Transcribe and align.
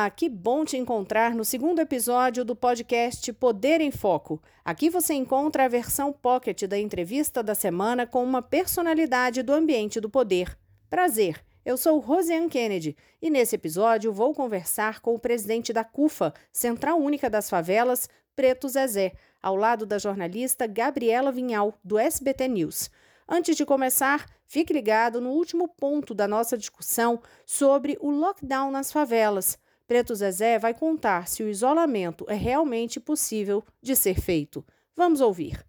Olá, 0.00 0.08
que 0.08 0.30
bom 0.30 0.64
te 0.64 0.78
encontrar 0.78 1.34
no 1.34 1.44
segundo 1.44 1.78
episódio 1.78 2.42
do 2.42 2.56
podcast 2.56 3.30
Poder 3.34 3.82
em 3.82 3.90
Foco. 3.90 4.42
Aqui 4.64 4.88
você 4.88 5.12
encontra 5.12 5.66
a 5.66 5.68
versão 5.68 6.10
pocket 6.10 6.62
da 6.62 6.78
entrevista 6.78 7.42
da 7.42 7.54
semana 7.54 8.06
com 8.06 8.24
uma 8.24 8.40
personalidade 8.40 9.42
do 9.42 9.52
ambiente 9.52 10.00
do 10.00 10.08
poder. 10.08 10.56
Prazer, 10.88 11.44
eu 11.66 11.76
sou 11.76 11.98
Rosiane 11.98 12.48
Kennedy 12.48 12.96
e 13.20 13.28
nesse 13.28 13.56
episódio 13.56 14.10
vou 14.10 14.32
conversar 14.32 15.00
com 15.00 15.14
o 15.14 15.18
presidente 15.18 15.70
da 15.70 15.84
CUFA, 15.84 16.32
Central 16.50 16.98
Única 16.98 17.28
das 17.28 17.50
Favelas, 17.50 18.08
Preto 18.34 18.70
Zezé, 18.70 19.12
ao 19.42 19.54
lado 19.54 19.84
da 19.84 19.98
jornalista 19.98 20.66
Gabriela 20.66 21.30
Vinhal, 21.30 21.78
do 21.84 21.98
SBT 21.98 22.48
News. 22.48 22.90
Antes 23.28 23.54
de 23.54 23.66
começar, 23.66 24.24
fique 24.46 24.72
ligado 24.72 25.20
no 25.20 25.28
último 25.28 25.68
ponto 25.68 26.14
da 26.14 26.26
nossa 26.26 26.56
discussão 26.56 27.20
sobre 27.44 27.98
o 28.00 28.10
lockdown 28.10 28.70
nas 28.70 28.90
favelas. 28.90 29.58
Preto 29.90 30.14
Zezé 30.14 30.56
vai 30.56 30.72
contar 30.72 31.26
se 31.26 31.42
o 31.42 31.48
isolamento 31.48 32.24
é 32.28 32.34
realmente 32.34 33.00
possível 33.00 33.60
de 33.82 33.96
ser 33.96 34.20
feito. 34.20 34.64
Vamos 34.96 35.20
ouvir. 35.20 35.66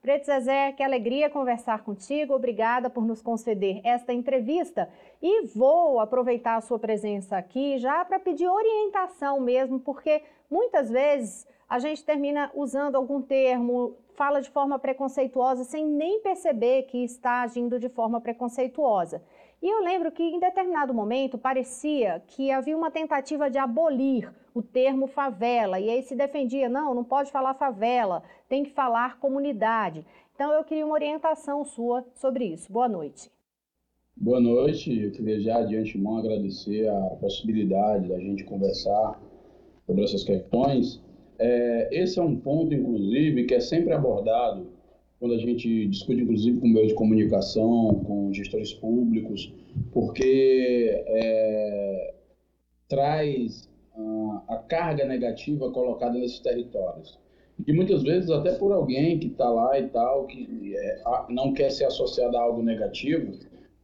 Preto 0.00 0.26
Zezé, 0.26 0.70
que 0.70 0.84
alegria 0.84 1.28
conversar 1.28 1.82
contigo. 1.82 2.32
Obrigada 2.32 2.88
por 2.88 3.04
nos 3.04 3.20
conceder 3.20 3.80
esta 3.82 4.12
entrevista. 4.12 4.88
E 5.20 5.46
vou 5.48 5.98
aproveitar 5.98 6.58
a 6.58 6.60
sua 6.60 6.78
presença 6.78 7.36
aqui 7.36 7.76
já 7.78 8.04
para 8.04 8.20
pedir 8.20 8.46
orientação 8.46 9.40
mesmo, 9.40 9.80
porque 9.80 10.22
muitas 10.48 10.88
vezes 10.88 11.44
a 11.68 11.80
gente 11.80 12.04
termina 12.04 12.52
usando 12.54 12.94
algum 12.94 13.20
termo, 13.20 13.96
fala 14.14 14.40
de 14.40 14.50
forma 14.50 14.78
preconceituosa 14.78 15.64
sem 15.64 15.84
nem 15.84 16.20
perceber 16.20 16.84
que 16.84 17.02
está 17.02 17.42
agindo 17.42 17.80
de 17.80 17.88
forma 17.88 18.20
preconceituosa. 18.20 19.20
E 19.62 19.68
eu 19.68 19.84
lembro 19.84 20.10
que 20.10 20.22
em 20.22 20.40
determinado 20.40 20.94
momento 20.94 21.36
parecia 21.36 22.22
que 22.28 22.50
havia 22.50 22.74
uma 22.76 22.90
tentativa 22.90 23.50
de 23.50 23.58
abolir 23.58 24.32
o 24.54 24.62
termo 24.62 25.06
favela, 25.06 25.78
e 25.78 25.90
aí 25.90 26.02
se 26.02 26.16
defendia, 26.16 26.66
não, 26.66 26.94
não 26.94 27.04
pode 27.04 27.30
falar 27.30 27.52
favela, 27.52 28.22
tem 28.48 28.64
que 28.64 28.70
falar 28.70 29.20
comunidade. 29.20 30.04
Então 30.34 30.50
eu 30.50 30.64
queria 30.64 30.86
uma 30.86 30.94
orientação 30.94 31.62
sua 31.64 32.04
sobre 32.14 32.46
isso. 32.46 32.72
Boa 32.72 32.88
noite. 32.88 33.30
Boa 34.16 34.40
noite, 34.40 34.98
eu 34.98 35.10
queria 35.12 35.38
já 35.40 35.62
de 35.62 35.76
antemão 35.76 36.18
agradecer 36.18 36.88
a 36.88 37.16
possibilidade 37.20 38.08
da 38.08 38.18
gente 38.18 38.44
conversar 38.44 39.20
sobre 39.86 40.04
essas 40.04 40.24
questões. 40.24 41.02
É, 41.38 41.88
esse 41.92 42.18
é 42.18 42.22
um 42.22 42.36
ponto, 42.36 42.72
inclusive, 42.74 43.44
que 43.44 43.54
é 43.54 43.60
sempre 43.60 43.92
abordado 43.92 44.66
quando 45.20 45.34
a 45.34 45.38
gente 45.38 45.86
discute, 45.86 46.22
inclusive, 46.22 46.58
com 46.58 46.66
meios 46.66 46.88
de 46.88 46.94
comunicação, 46.94 48.02
com 48.06 48.32
gestores 48.32 48.72
públicos, 48.72 49.52
porque 49.92 51.04
é, 51.06 52.14
traz 52.88 53.68
a, 54.48 54.56
carga 54.56 55.04
negativa 55.04 55.70
colocada 55.70 56.18
nesses 56.18 56.40
territórios. 56.40 57.18
E 57.66 57.72
muitas 57.74 58.02
vezes, 58.02 58.30
até 58.30 58.52
por 58.52 58.72
alguém 58.72 59.18
que 59.18 59.26
está 59.26 59.50
lá 59.50 59.78
e 59.78 59.88
tal, 59.88 60.26
que 60.26 60.74
é, 60.74 61.02
não 61.28 61.52
quer 61.52 61.70
ser 61.70 61.84
associado 61.84 62.34
a 62.38 62.40
algo 62.40 62.62
negativo, 62.62 63.32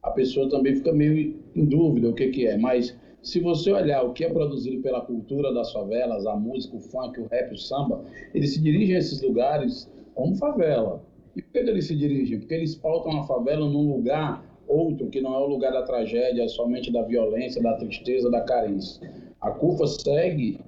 a 0.01 0.09
pessoa 0.09 0.49
também 0.49 0.75
fica 0.75 0.91
meio 0.91 1.39
em 1.55 1.65
dúvida 1.65 2.09
o 2.09 2.15
que, 2.15 2.29
que 2.29 2.47
é. 2.47 2.57
Mas 2.57 2.97
se 3.21 3.39
você 3.39 3.71
olhar 3.71 4.01
o 4.01 4.13
que 4.13 4.25
é 4.25 4.29
produzido 4.29 4.81
pela 4.81 5.01
cultura 5.01 5.53
das 5.53 5.71
favelas, 5.71 6.25
a 6.25 6.35
música, 6.35 6.75
o 6.75 6.79
funk, 6.79 7.19
o 7.19 7.27
rap, 7.27 7.53
o 7.53 7.57
samba, 7.57 8.03
eles 8.33 8.55
se 8.55 8.61
dirigem 8.61 8.95
a 8.95 8.99
esses 8.99 9.21
lugares 9.21 9.87
como 10.15 10.35
favela. 10.35 11.05
E 11.37 11.41
por 11.43 11.51
que 11.51 11.59
eles 11.59 11.85
se 11.85 11.95
dirigem? 11.95 12.39
Porque 12.39 12.55
eles 12.55 12.73
pautam 12.73 13.19
a 13.19 13.23
favela 13.27 13.69
num 13.69 13.93
lugar 13.93 14.43
outro, 14.67 15.07
que 15.07 15.21
não 15.21 15.35
é 15.35 15.37
o 15.37 15.45
lugar 15.45 15.71
da 15.71 15.83
tragédia, 15.83 16.43
é 16.43 16.47
somente 16.47 16.91
da 16.91 17.03
violência, 17.03 17.61
da 17.61 17.75
tristeza, 17.75 18.31
da 18.31 18.41
carência. 18.41 19.07
A 19.39 19.51
CUFA 19.51 19.85
segue 19.85 20.59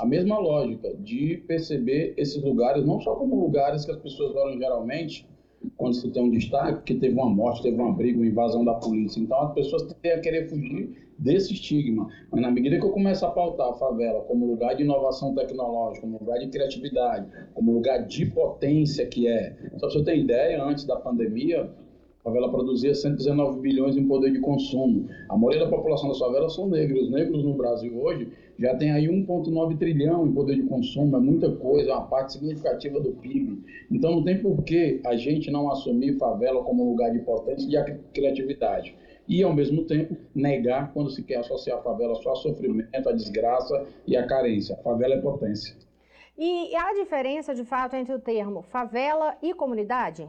a 0.00 0.04
mesma 0.04 0.36
lógica 0.38 0.92
de 0.96 1.36
perceber 1.46 2.12
esses 2.16 2.42
lugares 2.42 2.84
não 2.84 3.00
só 3.00 3.14
como 3.14 3.40
lugares 3.40 3.84
que 3.84 3.92
as 3.92 3.98
pessoas 3.98 4.34
moram 4.34 4.58
geralmente, 4.58 5.24
quando 5.76 5.94
se 5.94 6.10
tem 6.10 6.22
um 6.22 6.30
destaque, 6.30 6.82
que 6.82 6.94
teve 6.94 7.14
uma 7.14 7.28
morte, 7.28 7.62
teve 7.62 7.76
uma 7.80 7.92
briga, 7.92 8.18
uma 8.18 8.26
invasão 8.26 8.64
da 8.64 8.74
polícia. 8.74 9.20
Então 9.20 9.40
as 9.40 9.54
pessoas 9.54 9.82
têm 10.02 10.12
a 10.12 10.20
querer 10.20 10.48
fugir 10.48 11.06
desse 11.18 11.52
estigma. 11.52 12.08
Mas 12.30 12.40
na 12.40 12.50
medida 12.50 12.78
que 12.78 12.84
eu 12.84 12.90
começo 12.90 13.24
a 13.24 13.30
pautar 13.30 13.70
a 13.70 13.74
favela 13.74 14.20
como 14.22 14.46
lugar 14.46 14.74
de 14.76 14.82
inovação 14.82 15.34
tecnológica, 15.34 16.02
como 16.02 16.18
lugar 16.18 16.38
de 16.38 16.48
criatividade, 16.48 17.26
como 17.54 17.72
lugar 17.72 18.06
de 18.06 18.26
potência 18.26 19.06
que 19.06 19.26
é. 19.26 19.56
Só 19.78 19.88
você 19.88 20.02
ter 20.02 20.18
ideia, 20.18 20.62
antes 20.62 20.84
da 20.84 20.96
pandemia, 20.96 21.70
a 22.20 22.24
favela 22.24 22.50
produzia 22.50 22.94
119 22.94 23.60
bilhões 23.60 23.96
em 23.96 24.06
poder 24.06 24.32
de 24.32 24.40
consumo. 24.40 25.08
A 25.28 25.36
maioria 25.36 25.64
da 25.64 25.70
população 25.70 26.08
das 26.08 26.18
favelas 26.18 26.54
são 26.54 26.68
negros. 26.68 27.04
Os 27.04 27.10
negros 27.10 27.44
no 27.44 27.54
Brasil 27.54 27.98
hoje 27.98 28.28
já 28.58 28.74
tem 28.74 28.90
aí 28.90 29.06
1,9 29.06 29.78
trilhão 29.78 30.26
em 30.26 30.32
poder 30.32 30.56
de 30.56 30.62
consumo, 30.62 31.16
é 31.16 31.20
muita 31.20 31.50
coisa, 31.50 31.90
é 31.90 31.94
uma 31.94 32.06
parte 32.06 32.32
significativa 32.32 32.98
do 33.00 33.12
PIB. 33.12 33.62
Então 33.90 34.12
não 34.12 34.24
tem 34.24 34.38
por 34.38 34.62
que 34.62 35.00
a 35.04 35.16
gente 35.16 35.50
não 35.50 35.70
assumir 35.70 36.18
favela 36.18 36.62
como 36.64 36.88
lugar 36.88 37.12
de 37.12 37.18
potência 37.20 37.66
e 37.66 37.84
de 37.84 37.98
criatividade. 38.14 38.94
E, 39.28 39.42
ao 39.42 39.52
mesmo 39.52 39.84
tempo, 39.84 40.16
negar 40.34 40.92
quando 40.92 41.10
se 41.10 41.22
quer 41.22 41.38
associar 41.38 41.78
a 41.78 41.82
favela 41.82 42.14
só 42.14 42.32
a 42.32 42.36
sofrimento, 42.36 43.08
a 43.08 43.12
desgraça 43.12 43.84
e 44.06 44.16
a 44.16 44.24
carência. 44.24 44.76
A 44.76 44.82
favela 44.82 45.14
é 45.14 45.20
potência. 45.20 45.74
E 46.38 46.74
há 46.76 46.94
diferença, 46.94 47.54
de 47.54 47.64
fato, 47.64 47.96
entre 47.96 48.14
o 48.14 48.20
termo 48.20 48.62
favela 48.62 49.36
e 49.42 49.52
comunidade? 49.52 50.28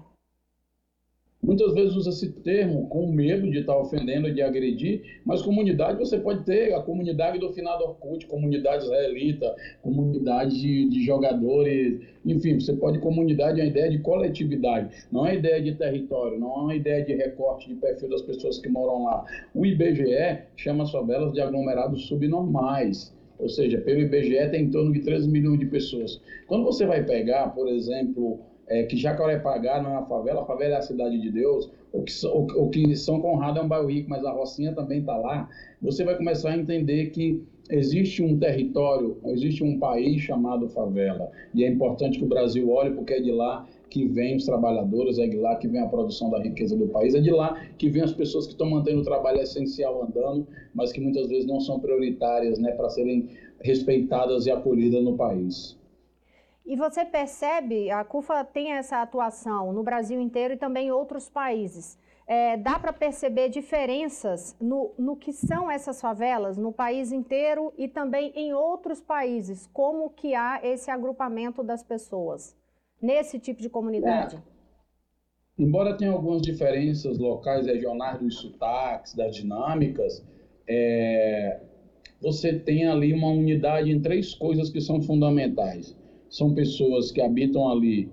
Muitas 1.47 1.74
vezes 1.74 1.96
usa 1.96 2.09
esse 2.09 2.30
termo 2.41 2.90
com 2.90 3.09
medo 3.09 3.50
de 3.50 3.59
estar 3.59 3.80
ofendendo, 3.80 4.30
de 4.34 4.41
agredir, 4.41 5.22
mas 5.24 5.41
comunidade 5.41 5.97
você 5.97 6.19
pode 6.19 6.44
ter 6.44 6.74
a 6.74 6.81
comunidade 6.81 7.40
do 7.40 7.53
finado 7.53 7.85
Orkut, 7.85 8.28
comunidade 8.28 8.84
israelita, 8.84 9.56
comunidade 9.81 10.59
de, 10.59 10.90
de 10.90 11.06
jogadores, 11.06 12.02
enfim, 12.25 12.59
você 12.59 12.74
pode 12.74 13.00
comunidade 13.00 13.62
é 13.62 13.63
uma 13.63 13.69
ideia 13.69 13.90
de 13.90 14.00
coletividade, 14.00 14.90
não 15.09 15.25
é 15.25 15.35
ideia 15.35 15.62
de 15.62 15.74
território, 15.75 16.38
não 16.38 16.52
é 16.52 16.59
uma 16.63 16.75
ideia 16.75 17.06
de 17.06 17.13
recorte 17.16 17.69
de 17.69 17.75
perfil 17.75 18.09
das 18.09 18.24
pessoas 18.24 18.59
que 18.59 18.68
moram 18.68 19.06
lá. 19.06 19.24
O 19.56 19.66
IBGE 19.66 20.41
chama 20.58 20.84
as 20.84 20.91
favelas 20.91 21.31
de 21.31 21.40
aglomerados 21.40 22.08
subnormais. 22.08 23.16
Ou 23.40 23.47
seja, 23.47 23.79
pelo 23.79 24.02
IBGE 24.02 24.50
tem 24.50 24.64
em 24.64 24.69
torno 24.69 24.91
de 24.91 25.00
13 25.00 25.29
milhões 25.29 25.59
de 25.59 25.68
pessoas. 25.68 26.19
Quando 26.46 26.66
você 26.66 26.85
vai 26.85 27.06
pegar, 27.06 27.50
por 27.50 27.69
exemplo, 27.69 28.41
é, 28.67 28.83
que 28.83 28.97
Jacarepaguá 28.97 29.81
não 29.81 29.91
é 29.91 29.95
a 29.95 30.05
favela, 30.05 30.41
a 30.41 30.45
favela 30.45 30.75
é 30.75 30.78
a 30.78 30.81
cidade 30.81 31.19
de 31.19 31.31
Deus, 31.31 31.72
ou 31.94 32.03
que, 32.03 32.13
ou, 32.25 32.47
ou 32.55 32.69
que 32.69 32.95
São 32.95 33.22
Conrado 33.22 33.59
é 33.59 33.61
um 33.61 33.67
bairro 33.67 33.88
rico, 33.88 34.09
mas 34.09 34.23
a 34.25 34.31
Rocinha 34.31 34.73
também 34.73 35.00
está 35.00 35.16
lá, 35.16 35.50
você 35.81 36.03
vai 36.03 36.17
começar 36.17 36.51
a 36.51 36.57
entender 36.57 37.11
que 37.11 37.44
existe 37.69 38.22
um 38.22 38.38
território, 38.38 39.17
existe 39.25 39.63
um 39.63 39.79
país 39.79 40.22
chamado 40.22 40.69
favela, 40.69 41.31
e 41.53 41.63
é 41.63 41.69
importante 41.69 42.17
que 42.19 42.25
o 42.25 42.28
Brasil 42.28 42.69
olhe, 42.69 42.94
porque 42.94 43.13
é 43.13 43.22
de 43.22 43.31
lá 43.31 43.66
que 43.89 44.05
vem 44.05 44.35
os 44.35 44.45
trabalhadores, 44.45 45.17
é 45.17 45.28
de 45.28 45.38
lá 45.38 45.55
que 45.55 45.67
vem 45.67 45.81
a 45.81 45.88
produção 45.88 46.29
da 46.29 46.39
riqueza 46.39 46.75
do 46.75 46.88
país, 46.88 47.16
é 47.16 47.22
de 47.22 47.31
lá 47.31 47.61
que 47.78 47.89
vem 47.89 48.03
as 48.03 48.13
pessoas 48.13 48.45
que 48.45 48.51
estão 48.51 48.69
mantendo 48.69 48.99
o 48.99 49.03
trabalho 49.03 49.39
essencial 49.41 50.03
andando, 50.03 50.45
mas 50.73 50.91
que 50.91 50.99
muitas 50.99 51.28
vezes 51.28 51.45
não 51.45 51.61
são 51.61 51.79
prioritárias 51.79 52.59
né, 52.59 52.72
para 52.72 52.89
serem 52.89 53.29
respeitadas 53.61 54.45
e 54.45 54.51
acolhidas 54.51 55.01
no 55.01 55.16
país. 55.16 55.78
E 56.67 56.75
você 56.75 57.05
percebe, 57.05 57.89
a 57.89 58.03
CUFA 58.03 58.44
tem 58.44 58.73
essa 58.73 59.01
atuação 59.01 59.72
no 59.72 59.83
Brasil 59.83 60.19
inteiro 60.19 60.53
e 60.53 60.57
também 60.57 60.88
em 60.88 60.91
outros 60.91 61.29
países. 61.29 61.97
É, 62.28 62.57
dá 62.57 62.78
para 62.78 62.91
perceber 62.91 63.47
diferenças 63.47 64.53
no, 64.59 64.94
no 65.00 65.16
que 65.16 65.31
são 65.31 65.72
essas 65.72 66.01
favelas 66.01 66.57
no 66.57 66.73
país 66.73 67.13
inteiro 67.13 67.72
e 67.78 67.88
também 67.88 68.33
em 68.35 68.51
outros 68.53 69.00
países, 69.00 69.66
como 69.72 70.09
que 70.09 70.35
há 70.35 70.59
esse 70.61 70.91
agrupamento 70.91 71.63
das 71.63 71.81
pessoas 71.81 72.53
nesse 73.01 73.39
tipo 73.39 73.61
de 73.61 73.69
comunidade? 73.69 74.35
É. 74.35 74.41
Embora 75.58 75.96
tenha 75.96 76.11
algumas 76.11 76.41
diferenças 76.41 77.17
locais, 77.17 77.66
regionais 77.66 78.19
dos 78.19 78.41
sotaques, 78.41 79.14
das 79.16 79.34
dinâmicas, 79.34 80.22
é, 80.67 81.61
você 82.22 82.59
tem 82.59 82.85
ali 82.90 83.14
uma 83.14 83.29
unidade 83.29 83.90
em 83.90 84.02
três 84.02 84.35
coisas 84.35 84.69
que 84.69 84.81
são 84.81 85.02
fundamentais 85.02 85.96
são 86.29 86.53
pessoas 86.53 87.12
que 87.12 87.22
habitam 87.22 87.70
ali 87.70 88.09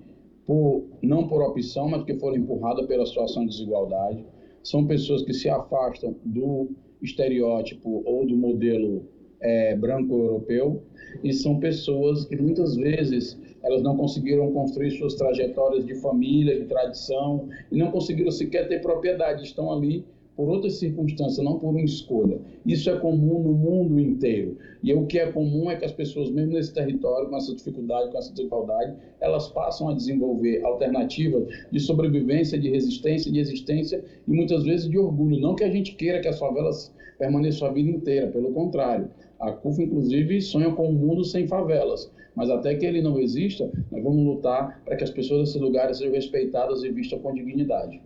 por, 0.47 0.85
não 1.03 1.27
por 1.27 1.43
opção, 1.43 1.89
mas 1.89 2.05
que 2.05 2.15
foram 2.15 2.37
empurradas 2.37 2.87
pela 2.87 3.07
situação 3.07 3.45
de 3.45 3.51
desigualdade. 3.51 4.25
São 4.63 4.87
pessoas 4.87 5.23
que 5.23 5.33
se 5.33 5.49
afastam 5.49 6.15
do 6.25 6.71
estereótipo 7.03 8.03
ou 8.07 8.27
do 8.27 8.37
modelo 8.37 9.05
é, 9.41 9.77
branco 9.77 10.15
europeu 10.15 10.83
e 11.23 11.33
são 11.33 11.61
pessoas 11.61 12.25
que 12.25 12.37
muitas 12.37 12.77
vezes 12.77 13.39
elas 13.63 13.83
não 13.83 13.97
conseguiram 13.97 14.53
construir 14.53 14.91
suas 14.93 15.15
trajetórias 15.15 15.87
de 15.87 15.95
família, 15.97 16.59
de 16.59 16.67
tradição 16.67 17.49
e 17.71 17.79
não 17.79 17.91
conseguiram 17.91 18.31
sequer 18.31 18.69
ter 18.69 18.81
propriedade, 18.81 19.43
estão 19.43 19.73
ali 19.73 20.05
por 20.37 20.49
outras 20.49 20.75
circunstâncias, 20.75 21.45
não 21.45 21.59
por 21.59 21.71
uma 21.71 21.81
escolha. 21.81 22.41
Isso 22.67 22.91
é 22.91 22.97
comum 22.99 23.43
no 23.43 23.53
mundo 23.53 24.01
inteiro. 24.01 24.57
E 24.83 24.93
o 24.93 25.07
que 25.07 25.19
é 25.19 25.31
comum 25.31 25.71
é 25.71 25.77
que 25.77 25.85
as 25.85 25.93
pessoas, 25.93 26.31
mesmo 26.31 26.55
nesse 26.55 26.75
território, 26.75 27.29
com 27.29 27.37
essa 27.37 27.55
dificuldade, 27.55 28.11
com 28.11 28.19
essa 28.19 28.33
desigualdade, 28.33 28.97
elas 29.21 29.49
passam 29.49 29.89
a 29.89 29.95
desenvolver 29.95 30.65
alternativas 30.65 31.47
de 31.71 31.81
sobrevivência, 31.81 32.59
de 32.59 32.69
resistência, 32.69 33.31
de 33.31 33.39
existência 33.39 34.05
e 34.27 34.31
muitas 34.31 34.65
vezes 34.65 34.89
de 34.89 34.99
orgulho. 34.99 35.39
Não 35.41 35.55
que 35.55 35.65
a 35.65 35.71
gente 35.71 35.95
queira 35.95 36.21
que 36.21 36.29
as 36.29 36.39
favelas 36.39 36.93
permaneçam 37.19 37.69
a 37.69 37.73
vida 37.73 37.91
inteira, 37.91 38.27
pelo 38.27 38.53
contrário. 38.53 39.09
A 39.39 39.53
CUF, 39.53 39.83
inclusive, 39.83 40.41
sonha 40.41 40.73
com 40.73 40.89
um 40.89 40.93
mundo 40.93 41.25
sem 41.25 41.47
favelas. 41.47 42.11
Mas 42.35 42.51
até 42.51 42.75
que 42.75 42.85
ele 42.85 43.01
não 43.01 43.21
exista, 43.21 43.71
nós 43.93 44.03
vamos 44.03 44.25
lutar 44.25 44.83
para 44.85 44.97
que 44.97 45.05
as 45.05 45.11
pessoas 45.11 45.41
desses 45.41 45.61
lugares 45.61 45.99
sejam 45.99 46.13
respeitadas 46.13 46.83
e 46.83 46.91
vistas 46.91 47.21
com 47.21 47.33
dignidade. 47.33 48.01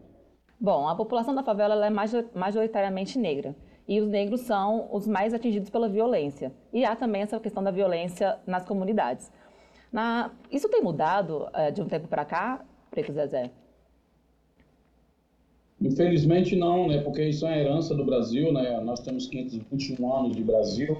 Bom, 0.60 0.88
a 0.88 0.94
população 0.94 1.34
da 1.34 1.42
favela 1.42 1.86
é 1.86 1.90
majoritariamente 2.34 3.18
negra. 3.18 3.54
E 3.86 4.00
os 4.00 4.08
negros 4.08 4.40
são 4.40 4.88
os 4.92 5.06
mais 5.06 5.32
atingidos 5.32 5.70
pela 5.70 5.88
violência. 5.88 6.52
E 6.72 6.84
há 6.84 6.96
também 6.96 7.22
essa 7.22 7.38
questão 7.38 7.62
da 7.62 7.70
violência 7.70 8.36
nas 8.46 8.64
comunidades. 8.64 9.30
Na... 9.92 10.32
Isso 10.50 10.68
tem 10.68 10.82
mudado 10.82 11.48
é, 11.54 11.70
de 11.70 11.80
um 11.80 11.86
tempo 11.86 12.08
para 12.08 12.24
cá, 12.24 12.64
Preto 12.90 13.12
Zezé? 13.12 13.50
Infelizmente 15.80 16.56
não, 16.56 16.88
né? 16.88 16.98
Porque 17.02 17.22
isso 17.22 17.46
é 17.46 17.50
uma 17.50 17.56
herança 17.56 17.94
do 17.94 18.04
Brasil, 18.04 18.52
né? 18.52 18.80
Nós 18.80 19.00
temos 19.00 19.28
521 19.28 20.12
anos 20.12 20.36
de 20.36 20.42
Brasil. 20.42 20.98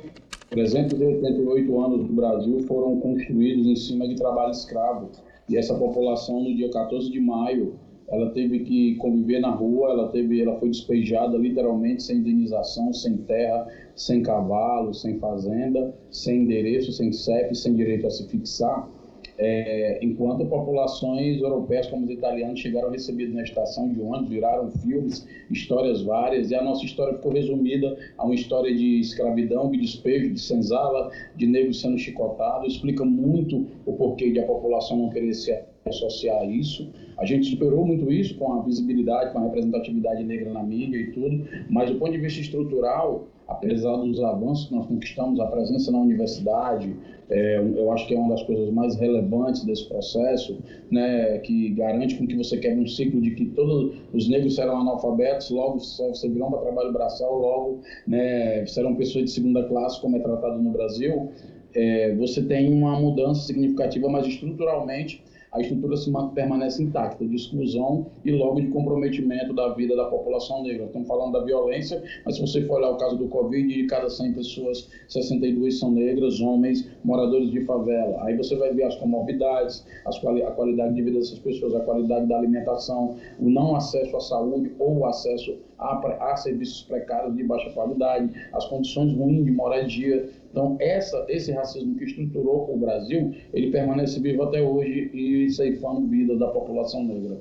388 0.50 1.80
anos 1.80 2.06
do 2.06 2.12
Brasil 2.12 2.60
foram 2.60 2.98
construídos 3.00 3.66
em 3.66 3.76
cima 3.76 4.06
de 4.06 4.14
trabalho 4.14 4.52
escravo. 4.52 5.10
E 5.48 5.56
essa 5.56 5.74
população, 5.74 6.42
no 6.42 6.54
dia 6.54 6.70
14 6.70 7.10
de 7.10 7.20
maio, 7.20 7.74
ela 8.10 8.30
teve 8.30 8.60
que 8.60 8.94
conviver 8.96 9.40
na 9.40 9.50
rua, 9.50 9.90
ela 9.90 10.08
teve, 10.08 10.40
ela 10.40 10.58
foi 10.58 10.70
despejada 10.70 11.36
literalmente 11.36 12.02
sem 12.02 12.18
indenização, 12.18 12.92
sem 12.92 13.18
terra, 13.18 13.66
sem 13.94 14.22
cavalo, 14.22 14.94
sem 14.94 15.18
fazenda, 15.18 15.94
sem 16.10 16.42
endereço, 16.42 16.92
sem 16.92 17.12
CEP, 17.12 17.54
sem 17.54 17.74
direito 17.74 18.06
a 18.06 18.10
se 18.10 18.26
fixar 18.28 18.88
é, 19.38 20.00
enquanto 20.02 20.44
populações 20.46 21.40
europeias 21.40 21.86
como 21.86 22.04
os 22.04 22.10
italianos 22.10 22.58
chegaram 22.58 22.90
recebidos 22.90 23.34
na 23.34 23.42
estação 23.42 23.88
de 23.88 24.00
ônibus, 24.00 24.28
viraram 24.28 24.70
filmes, 24.70 25.26
histórias 25.48 26.02
várias, 26.02 26.50
e 26.50 26.56
a 26.56 26.62
nossa 26.62 26.84
história 26.84 27.14
ficou 27.14 27.32
resumida 27.32 27.96
a 28.18 28.24
uma 28.24 28.34
história 28.34 28.74
de 28.74 28.98
escravidão, 28.98 29.70
de 29.70 29.78
despejo, 29.78 30.32
de 30.32 30.40
senzala, 30.40 31.10
de 31.36 31.46
negros 31.46 31.80
sendo 31.80 31.96
chicotados, 31.98 32.74
explica 32.74 33.04
muito 33.04 33.66
o 33.86 33.92
porquê 33.92 34.32
de 34.32 34.40
a 34.40 34.46
população 34.46 34.96
não 34.96 35.10
querer 35.10 35.32
se 35.32 35.56
associar 35.86 36.42
a 36.42 36.44
isso. 36.44 36.90
A 37.16 37.24
gente 37.24 37.46
superou 37.46 37.86
muito 37.86 38.12
isso 38.12 38.36
com 38.36 38.52
a 38.52 38.62
visibilidade, 38.62 39.32
com 39.32 39.38
a 39.38 39.44
representatividade 39.44 40.24
negra 40.24 40.52
na 40.52 40.62
mídia 40.62 40.98
e 40.98 41.12
tudo, 41.12 41.46
mas 41.70 41.90
do 41.90 41.98
ponto 41.98 42.12
de 42.12 42.18
vista 42.18 42.40
estrutural, 42.40 43.28
apesar 43.48 43.96
dos 43.96 44.22
avanços 44.22 44.68
que 44.68 44.74
nós 44.74 44.86
conquistamos, 44.86 45.40
a 45.40 45.46
presença 45.46 45.90
na 45.90 45.98
universidade, 45.98 46.94
é, 47.30 47.58
eu 47.58 47.90
acho 47.92 48.06
que 48.06 48.14
é 48.14 48.18
uma 48.18 48.28
das 48.28 48.42
coisas 48.42 48.70
mais 48.70 48.94
relevantes 48.96 49.64
desse 49.64 49.88
processo, 49.88 50.58
né, 50.90 51.38
que 51.38 51.70
garante 51.70 52.16
com 52.16 52.26
que 52.26 52.36
você 52.36 52.58
quebre 52.58 52.82
um 52.82 52.86
ciclo 52.86 53.20
de 53.20 53.32
que 53.32 53.46
todos 53.46 53.96
os 54.12 54.28
negros 54.28 54.54
serão 54.54 54.82
analfabetos, 54.82 55.50
logo 55.50 55.78
você 55.78 56.28
virão 56.28 56.50
para 56.50 56.60
trabalho 56.60 56.92
braçal, 56.92 57.38
logo 57.38 57.80
né, 58.06 58.64
serão 58.66 58.94
pessoas 58.94 59.24
de 59.24 59.30
segunda 59.30 59.64
classe, 59.64 60.00
como 60.00 60.16
é 60.16 60.20
tratado 60.20 60.62
no 60.62 60.70
Brasil. 60.70 61.30
É, 61.74 62.14
você 62.16 62.42
tem 62.42 62.72
uma 62.72 62.98
mudança 62.98 63.42
significativa, 63.42 64.08
mas 64.08 64.26
estruturalmente 64.26 65.22
a 65.52 65.60
estrutura 65.60 65.96
permanece 66.34 66.82
intacta, 66.82 67.26
de 67.26 67.34
exclusão 67.34 68.06
e 68.24 68.30
logo 68.32 68.60
de 68.60 68.68
comprometimento 68.68 69.54
da 69.54 69.72
vida 69.74 69.96
da 69.96 70.04
população 70.06 70.62
negra. 70.62 70.86
Estamos 70.86 71.08
falando 71.08 71.32
da 71.32 71.44
violência, 71.44 72.02
mas 72.24 72.36
se 72.36 72.40
você 72.40 72.62
for 72.66 72.78
olhar 72.78 72.90
o 72.90 72.96
caso 72.96 73.16
do 73.16 73.28
Covid, 73.28 73.66
de 73.66 73.86
cada 73.86 74.08
100 74.08 74.32
pessoas, 74.34 74.88
62 75.08 75.78
são 75.78 75.90
negras, 75.90 76.40
homens, 76.40 76.88
moradores 77.04 77.50
de 77.50 77.64
favela. 77.64 78.24
Aí 78.24 78.36
você 78.36 78.56
vai 78.56 78.72
ver 78.74 78.84
as 78.84 78.96
comorbidades, 78.96 79.86
as 80.04 80.18
quali 80.18 80.42
a 80.42 80.50
qualidade 80.50 80.94
de 80.94 81.02
vida 81.02 81.18
dessas 81.18 81.38
pessoas, 81.38 81.74
a 81.74 81.80
qualidade 81.80 82.26
da 82.26 82.38
alimentação, 82.38 83.16
o 83.38 83.48
não 83.48 83.74
acesso 83.74 84.16
à 84.16 84.20
saúde 84.20 84.72
ou 84.78 84.98
o 84.98 85.06
acesso 85.06 85.56
a, 85.78 86.32
a 86.32 86.36
serviços 86.36 86.82
precários 86.82 87.36
de 87.36 87.44
baixa 87.44 87.70
qualidade, 87.70 88.30
as 88.52 88.66
condições 88.66 89.14
ruins 89.14 89.44
de 89.44 89.52
moradia. 89.52 90.28
Então, 90.50 90.76
essa, 90.80 91.24
esse 91.28 91.52
racismo 91.52 91.96
que 91.96 92.04
estruturou 92.04 92.72
o 92.72 92.76
Brasil, 92.76 93.34
ele 93.52 93.70
permanece 93.70 94.20
vivo 94.20 94.42
até 94.42 94.60
hoje 94.60 95.10
e 95.12 95.50
ceifando 95.50 96.06
vida 96.06 96.36
da 96.36 96.48
população 96.48 97.04
negra. 97.04 97.38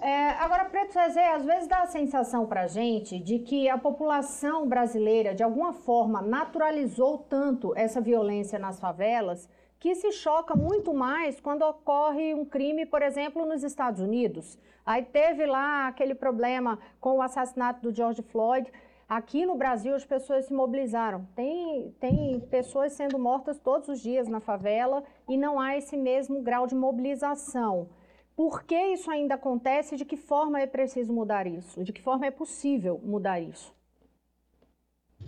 É, 0.00 0.30
agora, 0.30 0.64
Preto 0.64 0.92
Zezé, 0.94 1.32
às 1.32 1.44
vezes 1.44 1.68
dá 1.68 1.82
a 1.82 1.86
sensação 1.86 2.44
para 2.44 2.66
gente 2.66 3.20
de 3.20 3.38
que 3.38 3.68
a 3.68 3.78
população 3.78 4.66
brasileira, 4.66 5.32
de 5.32 5.44
alguma 5.44 5.72
forma, 5.72 6.20
naturalizou 6.20 7.18
tanto 7.18 7.72
essa 7.76 8.00
violência 8.00 8.58
nas 8.58 8.80
favelas 8.80 9.48
que 9.82 9.96
se 9.96 10.12
choca 10.12 10.54
muito 10.54 10.94
mais 10.94 11.40
quando 11.40 11.62
ocorre 11.62 12.32
um 12.34 12.44
crime, 12.44 12.86
por 12.86 13.02
exemplo, 13.02 13.44
nos 13.44 13.64
Estados 13.64 14.00
Unidos. 14.00 14.56
Aí 14.86 15.02
teve 15.02 15.44
lá 15.44 15.88
aquele 15.88 16.14
problema 16.14 16.78
com 17.00 17.16
o 17.16 17.20
assassinato 17.20 17.82
do 17.82 17.92
George 17.92 18.22
Floyd. 18.22 18.70
Aqui 19.08 19.44
no 19.44 19.56
Brasil 19.56 19.92
as 19.92 20.04
pessoas 20.04 20.44
se 20.44 20.54
mobilizaram. 20.54 21.26
Tem, 21.34 21.92
tem 21.98 22.38
pessoas 22.48 22.92
sendo 22.92 23.18
mortas 23.18 23.58
todos 23.58 23.88
os 23.88 24.00
dias 24.00 24.28
na 24.28 24.38
favela 24.38 25.02
e 25.28 25.36
não 25.36 25.58
há 25.58 25.76
esse 25.76 25.96
mesmo 25.96 26.40
grau 26.42 26.64
de 26.64 26.76
mobilização. 26.76 27.88
Por 28.36 28.62
que 28.62 28.80
isso 28.92 29.10
ainda 29.10 29.34
acontece 29.34 29.96
de 29.96 30.04
que 30.04 30.16
forma 30.16 30.60
é 30.60 30.66
preciso 30.66 31.12
mudar 31.12 31.48
isso? 31.48 31.82
De 31.82 31.92
que 31.92 32.00
forma 32.00 32.24
é 32.24 32.30
possível 32.30 33.00
mudar 33.02 33.40
isso? 33.40 33.74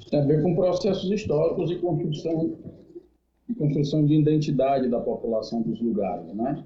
Tem 0.09 0.21
a 0.21 0.25
ver 0.25 0.45
com 0.45 0.55
processos 0.55 1.11
históricos 1.11 1.73
e 1.73 1.79
construção 1.81 2.84
construção 3.67 4.05
de 4.05 4.15
identidade 4.15 4.89
da 4.89 5.01
população 5.01 5.63
dos 5.63 5.81
lugares, 5.81 6.33
né? 6.35 6.65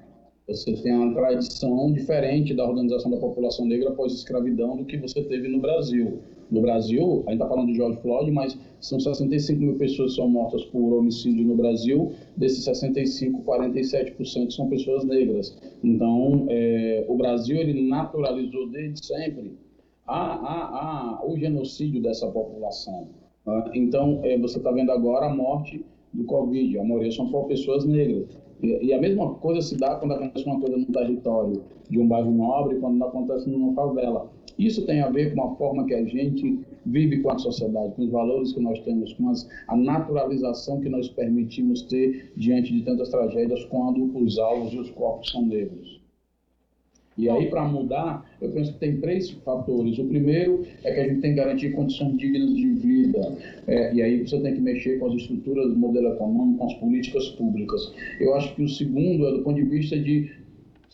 Você 0.48 0.72
tem 0.72 0.94
uma 0.94 1.12
tradição 1.12 1.92
diferente 1.92 2.54
da 2.54 2.66
organização 2.66 3.10
da 3.10 3.18
população 3.18 3.66
negra 3.66 3.90
após 3.90 4.14
escravidão 4.14 4.78
do 4.78 4.84
que 4.86 4.96
você 4.96 5.22
teve 5.22 5.46
no 5.46 5.60
Brasil. 5.60 6.20
No 6.50 6.62
Brasil, 6.62 7.22
a 7.26 7.32
gente 7.32 7.42
está 7.42 7.46
falando 7.46 7.66
de 7.66 7.74
George 7.74 8.00
Floyd, 8.00 8.30
mas 8.30 8.58
são 8.80 8.98
65 8.98 9.60
mil 9.60 9.76
pessoas 9.76 10.12
que 10.12 10.16
são 10.16 10.28
mortas 10.30 10.64
por 10.64 10.94
homicídio 10.94 11.46
no 11.46 11.54
Brasil. 11.54 12.12
Desses 12.34 12.64
65, 12.64 13.42
47% 13.42 14.50
são 14.50 14.70
pessoas 14.70 15.04
negras. 15.04 15.54
Então, 15.84 16.46
é, 16.48 17.04
o 17.06 17.14
Brasil 17.16 17.58
ele 17.58 17.86
naturalizou 17.86 18.70
desde 18.70 19.04
sempre 19.04 19.58
a, 20.06 20.16
a, 20.16 21.18
a, 21.20 21.26
o 21.26 21.36
genocídio 21.36 22.00
dessa 22.00 22.26
população. 22.26 23.08
Tá? 23.44 23.70
Então, 23.74 24.20
é, 24.24 24.38
você 24.38 24.56
está 24.56 24.72
vendo 24.72 24.90
agora 24.90 25.26
a 25.26 25.34
morte 25.34 25.84
do 26.12 26.24
Covid. 26.24 26.78
A 26.78 26.84
maioria 26.84 27.12
são 27.12 27.28
pessoas 27.44 27.84
negras. 27.84 28.38
E, 28.62 28.86
e, 28.86 28.92
a 28.92 29.00
mesma 29.00 29.34
coisa 29.34 29.62
se 29.62 29.76
dá 29.76 29.96
quando 29.96 30.12
acontece 30.12 30.44
uma 30.44 30.60
coisa 30.60 30.76
no 30.76 30.86
território 30.86 31.62
de 31.88 31.98
um 31.98 32.08
bairro 32.08 32.30
nobre, 32.32 32.76
quando 32.76 33.02
acontece 33.04 33.48
numa 33.48 33.72
favela. 33.74 34.30
Isso 34.58 34.84
tem 34.86 35.00
a 35.00 35.08
ver 35.08 35.34
com 35.34 35.42
a 35.44 35.54
forma 35.54 35.86
que 35.86 35.94
a 35.94 36.04
gente 36.04 36.58
vive 36.84 37.20
com 37.20 37.30
a 37.30 37.38
sociedade, 37.38 37.94
com 37.94 38.02
os 38.02 38.10
valores 38.10 38.52
que 38.52 38.60
nós 38.60 38.80
temos, 38.80 39.12
com 39.14 39.28
as, 39.28 39.48
a 39.68 39.76
naturalização 39.76 40.80
que 40.80 40.88
nós 40.88 41.08
permitimos 41.08 41.82
ter 41.82 42.32
diante 42.36 42.72
de 42.72 42.82
tantas 42.82 43.10
tragédias 43.10 43.64
quando 43.66 44.10
os 44.18 44.36
alvos 44.38 44.72
e 44.72 44.78
os 44.78 44.90
corpos 44.90 45.30
são 45.30 45.46
negros. 45.46 45.97
E 47.18 47.28
aí, 47.28 47.46
para 47.46 47.66
mudar, 47.66 48.24
eu 48.40 48.48
penso 48.50 48.72
que 48.72 48.78
tem 48.78 48.98
três 48.98 49.30
fatores. 49.30 49.98
O 49.98 50.04
primeiro 50.04 50.64
é 50.84 50.92
que 50.92 51.00
a 51.00 51.08
gente 51.08 51.20
tem 51.20 51.32
que 51.32 51.36
garantir 51.36 51.72
condições 51.72 52.16
dignas 52.16 52.54
de 52.54 52.68
vida. 52.74 53.36
É, 53.66 53.92
e 53.92 54.00
aí 54.00 54.26
você 54.26 54.38
tem 54.40 54.54
que 54.54 54.60
mexer 54.60 55.00
com 55.00 55.08
as 55.08 55.14
estruturas 55.14 55.68
do 55.68 55.76
modelo 55.76 56.08
econômico, 56.12 56.58
com 56.58 56.66
as 56.66 56.74
políticas 56.74 57.28
públicas. 57.30 57.92
Eu 58.20 58.34
acho 58.36 58.54
que 58.54 58.62
o 58.62 58.68
segundo 58.68 59.26
é 59.26 59.32
do 59.32 59.42
ponto 59.42 59.56
de 59.56 59.64
vista 59.64 59.98
de 59.98 60.30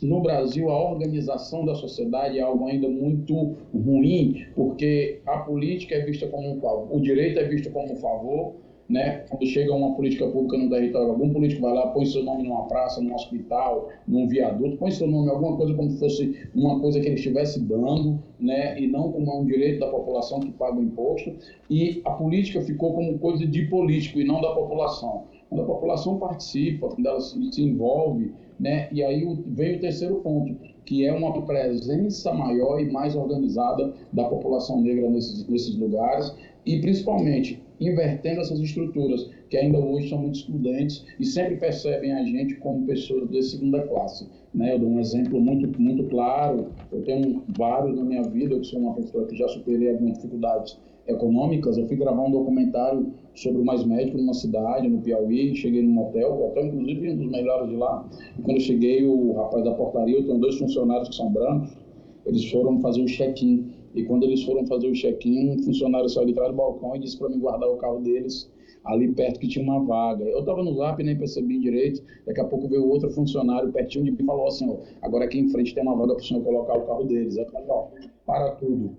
no 0.02 0.20
Brasil, 0.20 0.70
a 0.70 0.90
organização 0.90 1.64
da 1.64 1.74
sociedade 1.74 2.38
é 2.38 2.42
algo 2.42 2.66
ainda 2.66 2.88
muito 2.88 3.54
ruim, 3.72 4.44
porque 4.54 5.20
a 5.24 5.38
política 5.38 5.94
é 5.94 6.04
vista 6.04 6.26
como 6.26 6.52
um 6.52 6.60
favor, 6.60 6.88
o 6.94 7.00
direito 7.00 7.38
é 7.38 7.44
visto 7.44 7.70
como 7.70 7.92
um 7.92 7.96
favor, 7.96 8.54
né? 8.94 9.24
Quando 9.28 9.44
chega 9.44 9.74
uma 9.74 9.92
política 9.96 10.24
pública 10.28 10.56
no 10.56 10.70
território, 10.70 11.10
algum 11.10 11.28
político 11.30 11.62
vai 11.62 11.74
lá, 11.74 11.88
põe 11.88 12.06
seu 12.06 12.22
nome 12.22 12.44
numa 12.44 12.68
praça, 12.68 13.00
num 13.00 13.12
hospital, 13.12 13.88
num 14.06 14.28
viaduto, 14.28 14.76
põe 14.76 14.92
seu 14.92 15.08
nome 15.08 15.28
alguma 15.30 15.56
coisa 15.56 15.74
como 15.74 15.90
se 15.90 15.98
fosse 15.98 16.48
uma 16.54 16.78
coisa 16.78 17.00
que 17.00 17.06
ele 17.06 17.16
estivesse 17.16 17.60
dando, 17.60 18.22
né? 18.38 18.80
E 18.80 18.86
não 18.86 19.10
como 19.10 19.40
um 19.40 19.44
direito 19.44 19.80
da 19.80 19.88
população 19.88 20.38
que 20.38 20.52
paga 20.52 20.78
o 20.78 20.82
imposto. 20.84 21.34
E 21.68 22.02
a 22.04 22.12
política 22.12 22.60
ficou 22.60 22.94
como 22.94 23.18
coisa 23.18 23.44
de 23.44 23.62
político 23.66 24.20
e 24.20 24.24
não 24.24 24.40
da 24.40 24.54
população. 24.54 25.24
Quando 25.48 25.62
a 25.62 25.66
população 25.66 26.16
participa, 26.20 26.86
quando 26.86 27.04
ela 27.04 27.20
se 27.20 27.60
envolve, 27.60 28.32
né? 28.60 28.88
E 28.92 29.02
aí 29.02 29.26
vem 29.48 29.74
o 29.74 29.80
terceiro 29.80 30.20
ponto, 30.20 30.56
que 30.84 31.04
é 31.04 31.12
uma 31.12 31.42
presença 31.42 32.32
maior 32.32 32.80
e 32.80 32.92
mais 32.92 33.16
organizada 33.16 33.92
da 34.12 34.22
população 34.26 34.80
negra 34.80 35.10
nesses, 35.10 35.48
nesses 35.48 35.76
lugares 35.76 36.32
e 36.64 36.80
principalmente 36.80 37.63
invertendo 37.80 38.40
essas 38.40 38.60
estruturas 38.60 39.28
que 39.48 39.56
ainda 39.56 39.78
hoje 39.78 40.08
são 40.08 40.18
muito 40.18 40.38
excludentes 40.38 41.04
e 41.18 41.24
sempre 41.24 41.56
percebem 41.56 42.12
a 42.12 42.24
gente 42.24 42.56
como 42.56 42.86
pessoas 42.86 43.28
de 43.28 43.42
segunda 43.42 43.82
classe. 43.82 44.28
Né? 44.54 44.74
Eu 44.74 44.78
dou 44.78 44.88
um 44.88 45.00
exemplo 45.00 45.40
muito, 45.40 45.80
muito 45.80 46.04
claro, 46.04 46.68
eu 46.92 47.02
tenho 47.02 47.42
vários 47.56 47.96
na 47.96 48.04
minha 48.04 48.22
vida, 48.22 48.54
eu 48.54 48.64
sou 48.64 48.80
uma 48.80 48.94
pessoa 48.94 49.26
que 49.26 49.36
já 49.36 49.48
superei 49.48 49.90
algumas 49.90 50.14
dificuldades 50.14 50.78
econômicas, 51.06 51.76
eu 51.76 51.86
fui 51.86 51.96
gravar 51.96 52.22
um 52.22 52.30
documentário 52.30 53.12
sobre 53.34 53.60
o 53.60 53.64
Mais 53.64 53.84
Médico 53.84 54.16
numa 54.16 54.32
cidade, 54.32 54.88
no 54.88 55.02
Piauí, 55.02 55.54
cheguei 55.54 55.82
num 55.82 56.00
hotel, 56.00 56.32
o 56.32 56.46
hotel 56.46 56.66
inclusive 56.66 57.10
um 57.10 57.16
dos 57.16 57.30
melhores 57.30 57.68
de 57.68 57.76
lá, 57.76 58.08
e 58.38 58.42
quando 58.42 58.56
eu 58.56 58.62
cheguei, 58.62 59.04
o 59.04 59.32
rapaz 59.32 59.64
da 59.64 59.72
portaria, 59.72 60.16
eu 60.16 60.24
tenho 60.24 60.38
dois 60.38 60.56
funcionários 60.56 61.08
que 61.10 61.16
são 61.16 61.30
brancos, 61.30 61.76
eles 62.24 62.50
foram 62.50 62.80
fazer 62.80 63.02
o 63.02 63.06
check-in 63.06 63.70
E 63.94 64.04
quando 64.04 64.24
eles 64.24 64.42
foram 64.42 64.66
fazer 64.66 64.88
o 64.88 64.92
check-in, 64.92 65.50
um 65.50 65.62
funcionário 65.62 66.08
saiu 66.08 66.26
de 66.26 66.34
trás 66.34 66.50
do 66.50 66.56
balcão 66.56 66.96
e 66.96 66.98
disse 66.98 67.16
para 67.16 67.28
mim 67.28 67.38
guardar 67.38 67.68
o 67.68 67.76
carro 67.76 68.00
deles 68.00 68.50
ali 68.84 69.12
perto 69.12 69.40
que 69.40 69.48
tinha 69.48 69.64
uma 69.64 69.82
vaga. 69.84 70.24
Eu 70.24 70.40
estava 70.40 70.62
no 70.62 70.74
zap, 70.74 71.02
nem 71.02 71.16
percebi 71.16 71.58
direito. 71.58 72.02
Daqui 72.26 72.40
a 72.40 72.44
pouco 72.44 72.68
veio 72.68 72.86
outro 72.88 73.10
funcionário 73.10 73.72
pertinho 73.72 74.04
de 74.04 74.10
mim 74.10 74.18
e 74.20 74.24
falou 74.26 74.46
assim: 74.46 74.68
ó, 74.68 74.78
agora 75.02 75.24
aqui 75.24 75.38
em 75.38 75.48
frente 75.48 75.74
tem 75.74 75.82
uma 75.82 75.96
vaga 75.96 76.14
para 76.14 76.22
o 76.22 76.24
senhor 76.24 76.42
colocar 76.42 76.76
o 76.76 76.86
carro 76.86 77.04
deles. 77.04 77.36
Eu 77.36 77.46
falei: 77.46 77.68
ó, 77.70 77.88
para 78.26 78.50
tudo. 78.56 78.96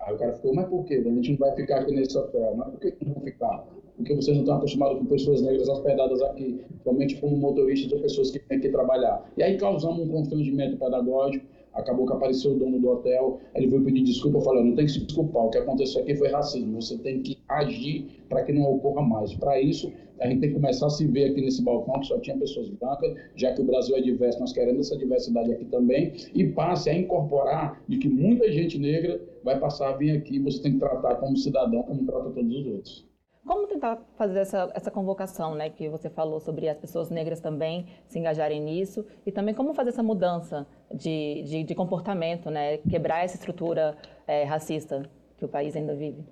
Aí 0.00 0.14
o 0.14 0.18
cara 0.18 0.32
ficou: 0.32 0.54
mas 0.54 0.68
por 0.68 0.84
quê? 0.84 1.02
A 1.04 1.10
gente 1.10 1.32
não 1.32 1.38
vai 1.38 1.54
ficar 1.54 1.80
aqui 1.80 1.94
nesse 1.94 2.16
hotel. 2.16 2.54
Mas 2.56 2.68
por 2.70 2.80
que 2.80 3.04
não 3.04 3.20
ficar? 3.20 3.66
Porque 3.96 4.14
vocês 4.14 4.36
não 4.36 4.42
estão 4.42 4.56
acostumados 4.56 4.98
com 4.98 5.04
pessoas 5.06 5.42
negras 5.42 5.68
hospedadas 5.68 6.20
aqui, 6.22 6.60
somente 6.82 7.20
como 7.20 7.36
motoristas 7.36 7.92
ou 7.92 8.00
pessoas 8.00 8.30
que 8.30 8.40
vêm 8.48 8.58
aqui 8.58 8.68
trabalhar. 8.70 9.30
E 9.36 9.42
aí 9.42 9.56
causamos 9.56 10.00
um 10.00 10.08
constrangimento 10.08 10.76
pedagógico 10.78 11.46
acabou 11.74 12.06
que 12.06 12.12
apareceu 12.12 12.52
o 12.52 12.58
dono 12.58 12.78
do 12.78 12.88
hotel, 12.88 13.40
ele 13.54 13.66
veio 13.66 13.84
pedir 13.84 14.02
desculpa, 14.02 14.38
eu 14.38 14.64
não 14.64 14.74
tem 14.74 14.86
que 14.86 14.92
se 14.92 15.00
desculpar, 15.00 15.44
o 15.44 15.50
que 15.50 15.58
aconteceu 15.58 16.02
aqui 16.02 16.14
foi 16.14 16.28
racismo, 16.28 16.80
você 16.80 16.96
tem 16.98 17.22
que 17.22 17.38
agir 17.48 18.24
para 18.28 18.42
que 18.44 18.52
não 18.52 18.62
ocorra 18.62 19.02
mais. 19.02 19.34
Para 19.34 19.60
isso, 19.60 19.92
a 20.20 20.28
gente 20.28 20.40
tem 20.40 20.50
que 20.50 20.54
começar 20.54 20.86
a 20.86 20.90
se 20.90 21.06
ver 21.06 21.30
aqui 21.30 21.40
nesse 21.40 21.62
balcão, 21.62 22.00
que 22.00 22.06
só 22.06 22.18
tinha 22.20 22.36
pessoas 22.36 22.68
brancas, 22.70 23.14
já 23.34 23.52
que 23.52 23.60
o 23.60 23.64
Brasil 23.64 23.96
é 23.96 24.00
diverso, 24.00 24.40
nós 24.40 24.52
queremos 24.52 24.86
essa 24.86 24.98
diversidade 24.98 25.52
aqui 25.52 25.64
também, 25.66 26.12
e 26.34 26.44
passe 26.46 26.88
a 26.88 26.94
incorporar 26.96 27.82
de 27.88 27.98
que 27.98 28.08
muita 28.08 28.50
gente 28.52 28.78
negra 28.78 29.20
vai 29.42 29.58
passar 29.58 29.90
a 29.90 29.96
vir 29.96 30.12
aqui, 30.12 30.38
você 30.38 30.62
tem 30.62 30.72
que 30.72 30.78
tratar 30.78 31.16
como 31.16 31.36
cidadão, 31.36 31.82
como 31.82 32.04
trata 32.06 32.30
todos 32.30 32.56
os 32.56 32.66
outros. 32.66 33.13
Como 33.46 33.66
tentar 33.66 34.02
fazer 34.16 34.38
essa, 34.38 34.72
essa 34.74 34.90
convocação, 34.90 35.54
né, 35.54 35.68
que 35.68 35.86
você 35.88 36.08
falou 36.08 36.40
sobre 36.40 36.66
as 36.66 36.78
pessoas 36.78 37.10
negras 37.10 37.40
também 37.40 37.86
se 38.06 38.18
engajarem 38.18 38.58
nisso, 38.58 39.04
e 39.26 39.30
também 39.30 39.54
como 39.54 39.74
fazer 39.74 39.90
essa 39.90 40.02
mudança 40.02 40.66
de, 40.90 41.42
de, 41.42 41.62
de 41.62 41.74
comportamento, 41.74 42.50
né, 42.50 42.78
quebrar 42.78 43.22
essa 43.22 43.36
estrutura 43.36 43.96
é, 44.26 44.44
racista 44.44 45.02
que 45.36 45.44
o 45.44 45.48
país 45.48 45.76
ainda 45.76 45.94
vive? 45.94 46.24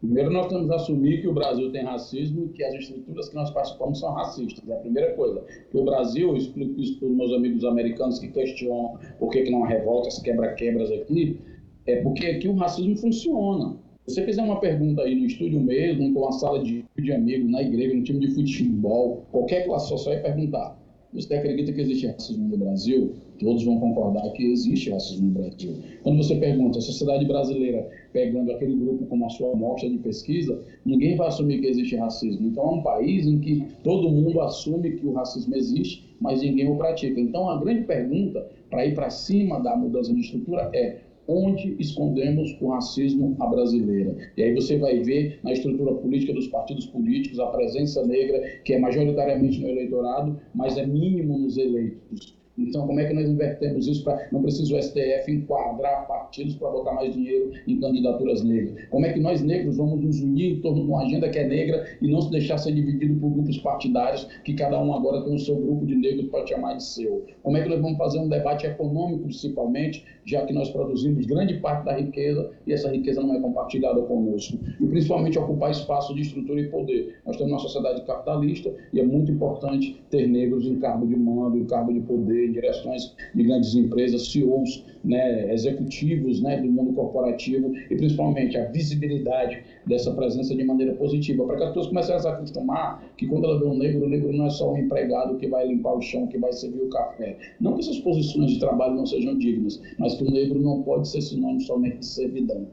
Primeiro, 0.00 0.30
nós 0.30 0.48
temos 0.48 0.66
que 0.66 0.74
assumir 0.74 1.20
que 1.20 1.28
o 1.28 1.32
Brasil 1.32 1.70
tem 1.70 1.84
racismo 1.84 2.46
e 2.46 2.48
que 2.48 2.64
as 2.64 2.74
estruturas 2.74 3.28
que 3.28 3.34
nós 3.36 3.50
participamos 3.50 4.00
são 4.00 4.12
racistas. 4.12 4.68
É 4.68 4.72
a 4.72 4.78
primeira 4.78 5.14
coisa. 5.14 5.44
Que 5.70 5.76
o 5.76 5.84
Brasil, 5.84 6.30
eu 6.30 6.36
explico 6.36 6.80
isso 6.80 6.98
para 6.98 7.06
os 7.06 7.14
meus 7.14 7.32
amigos 7.32 7.64
americanos 7.64 8.18
que 8.18 8.28
questionam 8.28 8.98
por 9.18 9.30
que, 9.30 9.42
que 9.42 9.50
não 9.50 9.62
há 9.64 9.68
revoltas, 9.68 10.18
quebra-quebras 10.20 10.90
aqui, 10.90 11.38
é 11.86 12.02
porque 12.02 12.26
aqui 12.26 12.48
o 12.48 12.54
racismo 12.54 12.96
funciona. 12.96 13.76
Você 14.10 14.24
fizer 14.24 14.42
uma 14.42 14.58
pergunta 14.58 15.02
aí 15.02 15.14
no 15.14 15.24
estúdio 15.24 15.60
mesmo, 15.60 16.12
com 16.12 16.22
uma 16.22 16.32
sala 16.32 16.64
de, 16.64 16.84
de 16.98 17.12
amigos, 17.12 17.48
na 17.48 17.62
igreja, 17.62 17.94
no 17.94 18.02
time 18.02 18.18
de 18.18 18.34
futebol, 18.34 19.24
qualquer 19.30 19.64
classe 19.66 19.88
social, 19.88 20.14
vai 20.14 20.24
perguntar: 20.24 20.76
você 21.12 21.32
acredita 21.32 21.72
que 21.72 21.80
existe 21.80 22.08
racismo 22.08 22.48
no 22.48 22.56
Brasil? 22.56 23.14
Todos 23.38 23.62
vão 23.62 23.78
concordar 23.78 24.28
que 24.32 24.50
existe 24.50 24.90
racismo 24.90 25.28
no 25.28 25.34
Brasil. 25.34 25.76
Quando 26.02 26.24
você 26.24 26.34
pergunta 26.34 26.78
a 26.78 26.82
sociedade 26.82 27.24
brasileira, 27.24 27.88
pegando 28.12 28.50
aquele 28.50 28.74
grupo 28.74 29.06
como 29.06 29.26
a 29.26 29.28
sua 29.28 29.52
amostra 29.52 29.88
de 29.88 29.98
pesquisa, 29.98 30.60
ninguém 30.84 31.14
vai 31.14 31.28
assumir 31.28 31.60
que 31.60 31.68
existe 31.68 31.94
racismo. 31.94 32.48
Então 32.48 32.64
é 32.64 32.70
um 32.72 32.82
país 32.82 33.26
em 33.26 33.38
que 33.38 33.64
todo 33.84 34.10
mundo 34.10 34.40
assume 34.40 34.90
que 34.96 35.06
o 35.06 35.12
racismo 35.12 35.54
existe, 35.54 36.16
mas 36.20 36.42
ninguém 36.42 36.68
o 36.68 36.74
pratica. 36.76 37.20
Então 37.20 37.48
a 37.48 37.60
grande 37.60 37.84
pergunta 37.84 38.44
para 38.68 38.84
ir 38.84 38.92
para 38.92 39.08
cima 39.08 39.60
da 39.60 39.76
mudança 39.76 40.12
de 40.12 40.20
estrutura 40.20 40.68
é 40.74 40.98
onde 41.30 41.76
escondemos 41.78 42.56
o 42.60 42.68
racismo 42.68 43.36
à 43.38 43.46
brasileira. 43.46 44.16
E 44.36 44.42
aí 44.42 44.52
você 44.52 44.76
vai 44.76 44.98
ver 44.98 45.38
na 45.44 45.52
estrutura 45.52 45.94
política 45.94 46.32
dos 46.32 46.48
partidos 46.48 46.86
políticos 46.86 47.38
a 47.38 47.46
presença 47.46 48.04
negra, 48.04 48.40
que 48.64 48.74
é 48.74 48.78
majoritariamente 48.80 49.60
no 49.60 49.68
eleitorado, 49.68 50.40
mas 50.52 50.76
é 50.76 50.84
mínimo 50.84 51.38
nos 51.38 51.56
eleitos. 51.56 52.39
Então, 52.58 52.86
como 52.86 53.00
é 53.00 53.06
que 53.06 53.14
nós 53.14 53.28
invertemos 53.28 53.86
isso 53.86 54.04
para 54.04 54.28
não 54.30 54.42
precisa 54.42 54.74
o 54.74 54.82
STF 54.82 55.30
enquadrar 55.30 56.06
partidos 56.06 56.54
para 56.56 56.70
botar 56.70 56.92
mais 56.92 57.14
dinheiro 57.14 57.52
em 57.66 57.80
candidaturas 57.80 58.42
negras? 58.42 58.74
Como 58.90 59.06
é 59.06 59.12
que 59.12 59.20
nós 59.20 59.40
negros 59.42 59.76
vamos 59.76 60.00
nos 60.02 60.20
unir 60.20 60.58
em 60.58 60.60
torno 60.60 60.82
de 60.82 60.88
uma 60.88 61.02
agenda 61.02 61.28
que 61.28 61.38
é 61.38 61.46
negra 61.46 61.86
e 62.00 62.08
não 62.08 62.20
se 62.20 62.30
deixar 62.30 62.58
ser 62.58 62.72
dividido 62.72 63.18
por 63.20 63.30
grupos 63.30 63.58
partidários 63.58 64.24
que 64.44 64.54
cada 64.54 64.82
um 64.82 64.92
agora 64.92 65.22
tem 65.22 65.34
o 65.34 65.38
seu 65.38 65.56
grupo 65.56 65.86
de 65.86 65.94
negros 65.94 66.26
para 66.28 66.46
chamar 66.46 66.74
de 66.74 66.84
seu? 66.84 67.24
Como 67.42 67.56
é 67.56 67.62
que 67.62 67.68
nós 67.68 67.80
vamos 67.80 67.96
fazer 67.96 68.18
um 68.18 68.28
debate 68.28 68.66
econômico, 68.66 69.24
principalmente, 69.24 70.04
já 70.24 70.44
que 70.44 70.52
nós 70.52 70.70
produzimos 70.70 71.26
grande 71.26 71.54
parte 71.54 71.84
da 71.86 71.96
riqueza 71.96 72.50
e 72.66 72.72
essa 72.72 72.90
riqueza 72.90 73.22
não 73.22 73.34
é 73.34 73.40
compartilhada 73.40 74.02
conosco? 74.02 74.58
E 74.80 74.86
principalmente 74.86 75.38
ocupar 75.38 75.70
espaço 75.70 76.14
de 76.14 76.22
estrutura 76.22 76.60
e 76.60 76.68
poder. 76.68 77.16
Nós 77.24 77.36
temos 77.36 77.52
uma 77.52 77.58
sociedade 77.58 78.02
capitalista 78.02 78.74
e 78.92 79.00
é 79.00 79.04
muito 79.04 79.32
importante 79.32 80.00
ter 80.10 80.26
negros 80.26 80.66
em 80.66 80.76
cargo 80.76 81.06
de 81.06 81.16
mando, 81.16 81.56
em 81.56 81.64
cargo 81.64 81.92
de 81.92 82.00
poder, 82.00 82.49
direções 82.52 83.14
de 83.34 83.42
grandes 83.42 83.74
empresas, 83.74 84.30
CEOs, 84.30 84.84
né, 85.02 85.52
executivos 85.52 86.42
né, 86.42 86.60
do 86.60 86.70
mundo 86.70 86.92
corporativo 86.92 87.72
e 87.90 87.96
principalmente 87.96 88.56
a 88.56 88.66
visibilidade 88.66 89.62
dessa 89.86 90.12
presença 90.12 90.54
de 90.54 90.62
maneira 90.64 90.94
positiva, 90.94 91.44
para 91.46 91.56
que 91.56 91.62
as 91.62 91.68
pessoas 91.70 91.86
comecem 91.88 92.14
a 92.14 92.18
se 92.18 92.28
acostumar 92.28 93.02
que 93.16 93.26
quando 93.26 93.44
ela 93.44 93.58
vê 93.58 93.66
um 93.66 93.76
negro, 93.76 94.04
o 94.04 94.08
negro 94.08 94.32
não 94.32 94.46
é 94.46 94.50
só 94.50 94.72
um 94.72 94.78
empregado 94.78 95.36
que 95.36 95.46
vai 95.46 95.66
limpar 95.66 95.94
o 95.94 96.02
chão, 96.02 96.26
que 96.26 96.38
vai 96.38 96.52
servir 96.52 96.82
o 96.82 96.90
café. 96.90 97.36
Não 97.60 97.74
que 97.74 97.80
essas 97.80 97.98
posições 97.98 98.52
de 98.52 98.60
trabalho 98.60 98.94
não 98.94 99.06
sejam 99.06 99.36
dignas, 99.38 99.80
mas 99.98 100.14
que 100.14 100.24
o 100.24 100.30
negro 100.30 100.60
não 100.60 100.82
pode 100.82 101.08
ser 101.08 101.20
sinônimo 101.20 101.60
somente 101.60 101.98
de 101.98 102.06
servidão. 102.06 102.66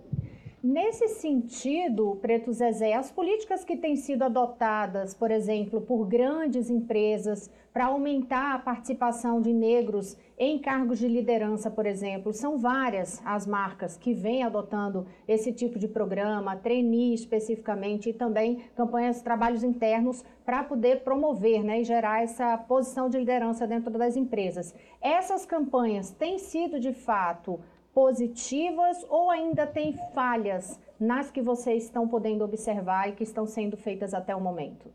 Nesse 0.70 1.08
sentido, 1.08 2.18
Preto 2.22 2.52
Zezé, 2.52 2.94
as 2.94 3.10
políticas 3.10 3.64
que 3.64 3.78
têm 3.78 3.96
sido 3.96 4.24
adotadas, 4.24 5.14
por 5.14 5.32
exemplo, 5.32 5.80
por 5.80 6.06
grandes 6.06 6.70
empresas 6.70 7.50
para 7.72 7.86
aumentar 7.86 8.54
a 8.54 8.60
participação 8.60 9.40
de 9.40 9.54
negros 9.54 10.18
em 10.38 10.60
cargos 10.60 11.00
de 11.00 11.08
liderança, 11.08 11.72
por 11.72 11.86
exemplo, 11.86 12.34
são 12.34 12.58
várias 12.58 13.22
as 13.24 13.48
marcas 13.48 13.96
que 13.96 14.14
vêm 14.14 14.44
adotando 14.44 15.08
esse 15.26 15.54
tipo 15.54 15.80
de 15.80 15.88
programa, 15.88 16.58
trainee 16.58 17.14
especificamente, 17.14 18.10
e 18.10 18.14
também 18.14 18.64
campanhas, 18.76 19.22
trabalhos 19.22 19.64
internos 19.64 20.22
para 20.44 20.66
poder 20.66 21.02
promover 21.02 21.64
né, 21.64 21.80
e 21.80 21.86
gerar 21.86 22.24
essa 22.24 22.58
posição 22.58 23.10
de 23.10 23.18
liderança 23.18 23.66
dentro 23.66 23.98
das 23.98 24.18
empresas. 24.18 24.76
Essas 25.00 25.46
campanhas 25.46 26.12
têm 26.12 26.38
sido, 26.38 26.78
de 26.78 26.92
fato, 26.92 27.58
positivas 27.98 29.04
ou 29.10 29.32
ainda 29.32 29.66
tem 29.66 29.92
falhas 30.14 30.80
nas 31.00 31.32
que 31.32 31.42
vocês 31.42 31.86
estão 31.86 32.08
podendo 32.08 32.44
observar 32.44 33.10
e 33.10 33.14
que 33.14 33.24
estão 33.24 33.48
sendo 33.48 33.76
feitas 33.76 34.14
até 34.14 34.36
o 34.36 34.40
momento? 34.40 34.88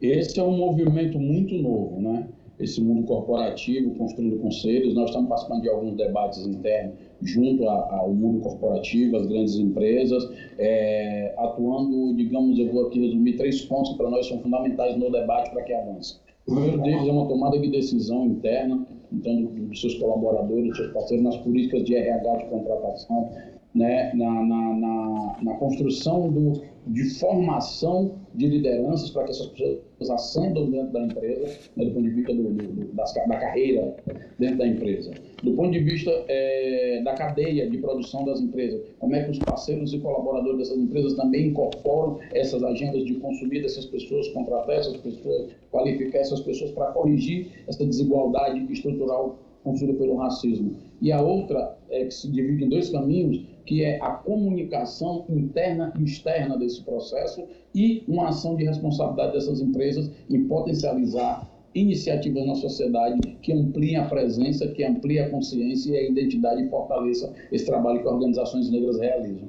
Esse 0.00 0.38
é 0.38 0.42
um 0.44 0.56
movimento 0.56 1.18
muito 1.18 1.56
novo, 1.56 2.00
né? 2.00 2.28
Esse 2.60 2.80
mundo 2.80 3.04
corporativo, 3.04 3.96
construindo 3.96 4.38
conselhos. 4.38 4.94
Nós 4.94 5.06
estamos 5.06 5.28
participando 5.28 5.62
de 5.62 5.68
alguns 5.68 5.96
debates 5.96 6.46
internos 6.46 6.94
junto 7.20 7.68
ao 7.68 8.14
mundo 8.14 8.40
corporativo, 8.40 9.16
as 9.16 9.26
grandes 9.26 9.56
empresas, 9.56 10.22
é, 10.56 11.34
atuando, 11.36 12.14
digamos, 12.14 12.60
eu 12.60 12.70
vou 12.72 12.86
aqui 12.86 13.00
resumir 13.00 13.36
três 13.36 13.62
pontos 13.62 13.90
que 13.90 13.98
para 13.98 14.08
nós 14.08 14.28
são 14.28 14.38
fundamentais 14.38 14.96
no 14.96 15.10
debate 15.10 15.50
para 15.50 15.64
que 15.64 15.74
avance. 15.74 16.20
O 16.46 16.54
primeiro 16.54 16.80
deles 16.80 17.08
é 17.08 17.10
uma 17.10 17.26
tomada 17.26 17.58
de 17.58 17.68
decisão 17.68 18.24
interna 18.24 18.86
então, 19.12 19.44
dos 19.44 19.80
seus 19.80 19.94
colaboradores, 19.94 20.68
dos 20.68 20.76
seus 20.76 20.92
parceiros, 20.92 21.24
nas 21.24 21.36
políticas 21.38 21.84
de 21.84 21.96
RH 21.96 22.36
de 22.36 22.44
contratação, 22.46 23.30
né, 23.74 24.12
na, 24.14 24.30
na, 24.42 24.74
na, 24.74 25.36
na 25.42 25.54
construção 25.54 26.30
do, 26.30 26.62
de 26.88 27.04
formação 27.18 28.16
de 28.34 28.46
lideranças 28.46 29.10
para 29.10 29.24
que 29.24 29.30
essas 29.30 29.46
pessoas 29.48 30.10
ascendam 30.10 30.70
dentro 30.70 30.92
da 30.92 31.00
empresa, 31.04 31.46
né, 31.76 31.84
do 31.84 31.92
ponto 31.92 32.02
de 32.02 32.10
vista 32.10 32.34
do, 32.34 32.50
do, 32.50 32.94
das, 32.94 33.14
da 33.14 33.36
carreira 33.36 33.96
dentro 34.38 34.58
da 34.58 34.66
empresa. 34.66 35.12
Do 35.42 35.52
ponto 35.52 35.70
de 35.70 35.78
vista 35.78 36.10
é, 36.26 37.00
da 37.04 37.14
cadeia 37.14 37.70
de 37.70 37.78
produção 37.78 38.24
das 38.24 38.40
empresas, 38.40 38.80
como 38.98 39.14
é 39.14 39.22
que 39.22 39.30
os 39.30 39.38
parceiros 39.38 39.92
e 39.94 39.98
colaboradores 40.00 40.58
dessas 40.58 40.78
empresas 40.78 41.14
também 41.14 41.48
incorporam 41.48 42.18
essas 42.32 42.62
agendas 42.64 43.04
de 43.04 43.14
consumir 43.14 43.62
dessas 43.62 43.86
pessoas, 43.86 44.26
contratar 44.28 44.76
essas 44.76 44.96
pessoas, 44.96 45.52
qualificar 45.70 46.18
essas 46.18 46.40
pessoas 46.40 46.72
para 46.72 46.90
corrigir 46.92 47.52
essa 47.68 47.84
desigualdade 47.84 48.66
estrutural 48.72 49.38
construída 49.62 49.98
pelo 49.98 50.16
racismo. 50.16 50.76
E 51.00 51.12
a 51.12 51.20
outra 51.20 51.78
é 51.88 52.04
que 52.04 52.14
se 52.14 52.28
divide 52.28 52.64
em 52.64 52.68
dois 52.68 52.90
caminhos, 52.90 53.44
que 53.64 53.84
é 53.84 53.98
a 54.02 54.10
comunicação 54.12 55.24
interna 55.28 55.92
e 55.98 56.04
externa 56.04 56.56
desse 56.56 56.82
processo 56.82 57.44
e 57.74 58.02
uma 58.08 58.28
ação 58.28 58.56
de 58.56 58.64
responsabilidade 58.64 59.34
dessas 59.34 59.60
empresas 59.60 60.10
em 60.28 60.44
potencializar 60.44 61.48
iniciativas 61.82 62.46
na 62.46 62.54
sociedade 62.54 63.20
que 63.42 63.52
ampliem 63.52 63.96
a 63.96 64.08
presença, 64.08 64.68
que 64.68 64.84
ampliem 64.84 65.20
a 65.20 65.30
consciência 65.30 65.92
e 65.92 65.96
a 65.96 66.10
identidade 66.10 66.62
e 66.62 66.68
fortaleça 66.68 67.34
esse 67.50 67.66
trabalho 67.66 68.00
que 68.00 68.08
organizações 68.08 68.70
negras 68.70 68.98
realizam. 68.98 69.48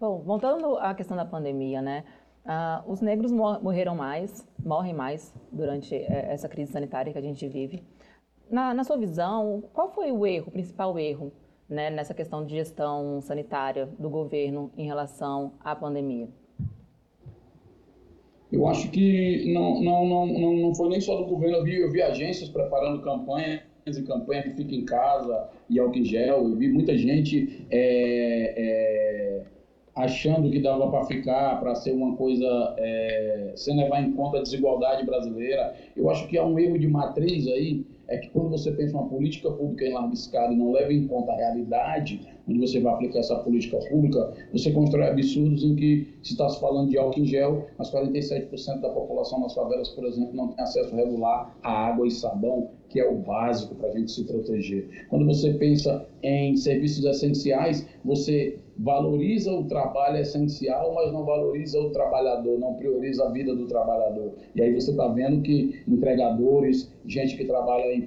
Bom, 0.00 0.20
voltando 0.20 0.76
à 0.78 0.94
questão 0.94 1.16
da 1.16 1.24
pandemia, 1.24 1.80
né? 1.80 2.04
Uh, 2.44 2.92
os 2.92 3.00
negros 3.00 3.32
morreram 3.32 3.96
mais, 3.96 4.46
morrem 4.62 4.92
mais 4.92 5.32
durante 5.50 5.94
eh, 5.94 6.26
essa 6.30 6.46
crise 6.46 6.72
sanitária 6.72 7.10
que 7.10 7.18
a 7.18 7.22
gente 7.22 7.48
vive. 7.48 7.82
Na, 8.50 8.74
na 8.74 8.84
sua 8.84 8.98
visão, 8.98 9.64
qual 9.72 9.88
foi 9.88 10.12
o 10.12 10.26
erro, 10.26 10.48
o 10.48 10.50
principal 10.50 10.98
erro 10.98 11.32
né, 11.66 11.88
nessa 11.88 12.12
questão 12.12 12.44
de 12.44 12.54
gestão 12.54 13.20
sanitária 13.22 13.88
do 13.98 14.10
governo 14.10 14.70
em 14.76 14.84
relação 14.84 15.54
à 15.60 15.74
pandemia? 15.74 16.28
Eu 18.52 18.66
acho 18.68 18.90
que 18.90 19.52
não, 19.52 19.82
não, 19.82 20.06
não, 20.06 20.54
não, 20.54 20.74
foi 20.74 20.88
nem 20.88 21.00
só 21.00 21.16
do 21.16 21.26
governo, 21.26 21.58
eu 21.58 21.64
vi, 21.64 21.76
eu 21.76 21.90
vi 21.90 22.02
agências 22.02 22.48
preparando 22.48 23.02
campanha 23.02 23.62
e 23.86 24.02
campanha 24.02 24.42
que 24.42 24.50
fica 24.50 24.74
em 24.74 24.84
casa 24.84 25.48
e 25.68 25.78
álcool 25.78 25.98
em 25.98 26.04
gel. 26.04 26.48
Eu 26.48 26.56
vi 26.56 26.68
muita 26.68 26.96
gente 26.96 27.66
é, 27.70 28.54
é, 28.56 29.42
achando 29.94 30.50
que 30.50 30.60
dava 30.60 30.90
para 30.90 31.04
ficar, 31.04 31.60
para 31.60 31.74
ser 31.74 31.92
uma 31.92 32.16
coisa 32.16 32.74
é, 32.78 33.52
sem 33.56 33.76
levar 33.76 34.02
em 34.02 34.12
conta 34.12 34.38
a 34.38 34.42
desigualdade 34.42 35.04
brasileira. 35.04 35.74
Eu 35.96 36.08
acho 36.10 36.26
que 36.28 36.38
há 36.38 36.44
um 36.44 36.58
erro 36.58 36.78
de 36.78 36.88
matriz 36.88 37.46
aí 37.48 37.84
é 38.06 38.18
que 38.18 38.28
quando 38.28 38.50
você 38.50 38.70
pensa 38.72 38.96
uma 38.96 39.08
política 39.08 39.50
pública 39.50 39.84
em 39.84 39.92
larga 39.92 40.14
escala 40.14 40.52
e 40.52 40.56
não 40.56 40.72
leva 40.72 40.92
em 40.92 41.06
conta 41.06 41.32
a 41.32 41.36
realidade 41.36 42.20
onde 42.48 42.60
você 42.60 42.80
vai 42.80 42.92
aplicar 42.94 43.20
essa 43.20 43.36
política 43.36 43.78
pública, 43.88 44.32
você 44.52 44.70
constrói 44.70 45.08
absurdos 45.08 45.64
em 45.64 45.74
que 45.74 46.08
se 46.22 46.32
está 46.32 46.48
se 46.48 46.60
falando 46.60 46.90
de 46.90 46.98
álcool 46.98 47.20
em 47.20 47.24
gel, 47.24 47.66
mas 47.78 47.90
47% 47.90 48.80
da 48.80 48.90
população 48.90 49.40
nas 49.40 49.54
favelas, 49.54 49.88
por 49.90 50.04
exemplo, 50.04 50.34
não 50.34 50.48
tem 50.48 50.62
acesso 50.62 50.94
regular 50.94 51.56
a 51.62 51.86
água 51.88 52.06
e 52.06 52.10
sabão, 52.10 52.70
que 52.88 53.00
é 53.00 53.08
o 53.08 53.16
básico 53.16 53.74
para 53.74 53.88
a 53.88 53.92
gente 53.92 54.10
se 54.10 54.24
proteger. 54.24 55.06
Quando 55.08 55.26
você 55.26 55.54
pensa 55.54 56.06
em 56.22 56.56
serviços 56.56 57.04
essenciais, 57.04 57.86
você 58.04 58.58
valoriza 58.76 59.52
o 59.52 59.64
trabalho 59.64 60.18
essencial, 60.18 60.94
mas 60.94 61.12
não 61.12 61.24
valoriza 61.24 61.78
o 61.80 61.90
trabalhador, 61.90 62.58
não 62.58 62.74
prioriza 62.74 63.24
a 63.24 63.30
vida 63.30 63.54
do 63.54 63.66
trabalhador. 63.66 64.32
E 64.54 64.62
aí 64.62 64.72
você 64.74 64.90
está 64.90 65.08
vendo 65.08 65.42
que 65.42 65.82
entregadores, 65.88 66.92
gente 67.06 67.36
que 67.36 67.44
trabalha 67.44 67.94
em 67.94 68.02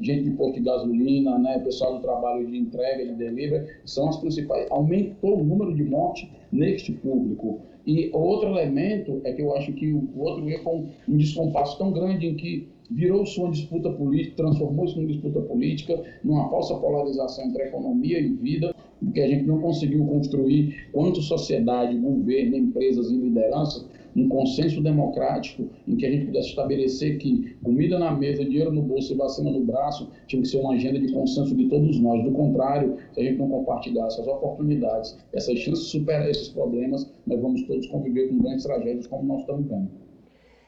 gente 0.00 0.24
de 0.24 0.30
posto 0.32 0.54
de 0.54 0.60
gasolina, 0.60 1.38
né, 1.38 1.58
pessoal 1.58 1.96
do 1.96 2.02
trabalho 2.02 2.46
de 2.46 2.56
entrega, 2.56 3.04
de 3.06 3.14
delivery, 3.14 3.66
são 3.84 4.08
as 4.08 4.16
principais. 4.18 4.66
Aumentou 4.70 5.40
o 5.40 5.44
número 5.44 5.74
de 5.74 5.84
mortes 5.84 6.28
neste 6.52 6.92
público. 6.92 7.60
E 7.86 8.10
outro 8.12 8.50
elemento 8.50 9.20
é 9.24 9.32
que 9.32 9.42
eu 9.42 9.54
acho 9.56 9.72
que 9.72 9.92
o 9.92 10.08
outro 10.16 10.48
é 10.48 10.58
com 10.58 10.86
um 11.08 11.16
descompasso 11.16 11.78
tão 11.78 11.92
grande 11.92 12.26
em 12.26 12.34
que 12.34 12.68
virou-se 12.90 13.38
uma 13.38 13.50
disputa 13.50 13.90
política, 13.90 14.36
transformou-se 14.36 14.96
numa 14.96 15.06
disputa 15.06 15.40
política, 15.40 16.02
numa 16.24 16.48
falsa 16.50 16.74
polarização 16.74 17.44
entre 17.44 17.64
economia 17.64 18.18
e 18.18 18.28
vida, 18.34 18.74
porque 18.98 19.20
a 19.20 19.28
gente 19.28 19.44
não 19.44 19.60
conseguiu 19.60 20.04
construir, 20.06 20.88
quanto 20.92 21.22
sociedade, 21.22 21.96
governo, 21.96 22.56
empresas 22.56 23.10
e 23.10 23.16
lideranças, 23.16 23.86
um 24.16 24.28
consenso 24.28 24.82
democrático 24.82 25.68
em 25.86 25.96
que 25.96 26.06
a 26.06 26.10
gente 26.10 26.26
pudesse 26.26 26.48
estabelecer 26.48 27.18
que 27.18 27.56
comida 27.62 27.98
na 27.98 28.10
mesa, 28.12 28.44
dinheiro 28.44 28.72
no 28.72 28.82
bolso 28.82 29.12
e 29.12 29.16
vacina 29.16 29.50
no 29.50 29.64
braço 29.64 30.10
tinha 30.26 30.42
que 30.42 30.48
ser 30.48 30.58
uma 30.58 30.74
agenda 30.74 30.98
de 30.98 31.12
consenso 31.12 31.54
de 31.54 31.68
todos 31.68 31.98
nós. 32.00 32.22
Do 32.24 32.32
contrário, 32.32 32.96
se 33.12 33.20
a 33.20 33.24
gente 33.24 33.38
não 33.38 33.48
compartilhasse 33.48 34.20
as 34.20 34.26
oportunidades, 34.26 35.18
essas 35.32 35.58
chances 35.58 35.84
de 35.84 35.90
superar 35.90 36.28
esses 36.28 36.48
problemas, 36.48 37.12
nós 37.26 37.40
vamos 37.40 37.62
todos 37.62 37.86
conviver 37.86 38.28
com 38.28 38.38
grandes 38.38 38.64
tragédias 38.64 39.06
como 39.06 39.24
nós 39.24 39.40
estamos 39.40 39.66
vendo. 39.66 39.88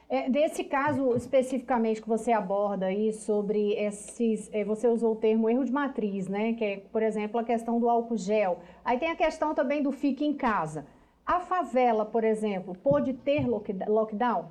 É, 0.09 0.29
desse 0.29 0.63
caso 0.63 1.15
especificamente 1.15 1.99
que 1.99 2.07
você 2.07 2.31
aborda 2.31 2.85
aí 2.85 3.11
sobre 3.11 3.73
esses, 3.73 4.47
é, 4.53 4.63
você 4.63 4.87
usou 4.87 5.13
o 5.13 5.15
termo 5.15 5.49
erro 5.49 5.65
de 5.65 5.71
matriz, 5.71 6.27
né? 6.27 6.53
Que 6.53 6.63
é, 6.63 6.77
por 6.91 7.01
exemplo, 7.01 7.39
a 7.39 7.43
questão 7.43 7.79
do 7.79 7.89
álcool 7.89 8.15
gel. 8.15 8.59
Aí 8.85 8.99
tem 8.99 9.09
a 9.09 9.15
questão 9.15 9.55
também 9.55 9.81
do 9.81 9.91
fique 9.91 10.23
em 10.23 10.33
casa. 10.33 10.85
A 11.25 11.39
favela, 11.39 12.05
por 12.05 12.23
exemplo, 12.23 12.75
pode 12.83 13.13
ter 13.13 13.47
lockdown? 13.47 14.45